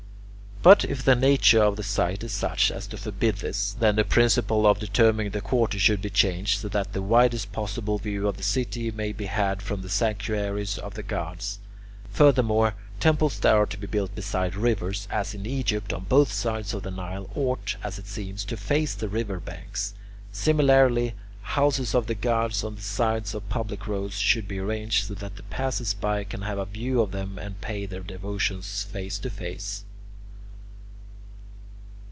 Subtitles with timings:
[0.63, 4.03] But if the nature of the site is such as to forbid this, then the
[4.03, 8.37] principle of determining the quarter should be changed, so that the widest possible view of
[8.37, 11.57] the city may be had from the sanctuaries of the gods.
[12.11, 16.75] Furthermore, temples that are to be built beside rivers, as in Egypt on both sides
[16.75, 19.95] of the Nile, ought, as it seems, to face the river banks.
[20.31, 25.15] Similarly, houses of the gods on the sides of public roads should be arranged so
[25.15, 29.17] that the passers by can have a view of them and pay their devotions face
[29.17, 29.85] to face.